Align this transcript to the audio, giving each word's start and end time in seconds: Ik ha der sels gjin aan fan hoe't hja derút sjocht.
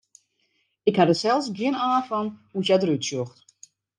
Ik 0.89 0.95
ha 0.97 1.03
der 1.07 1.19
sels 1.21 1.45
gjin 1.57 1.79
aan 1.85 2.05
fan 2.09 2.27
hoe't 2.51 2.67
hja 2.67 2.77
derút 2.79 3.05
sjocht. 3.07 3.37